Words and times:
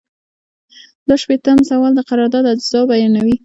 دوه 1.07 1.17
شپیتم 1.23 1.57
سوال 1.69 1.91
د 1.95 1.99
قرارداد 2.09 2.45
اجزا 2.53 2.79
بیانوي. 2.91 3.35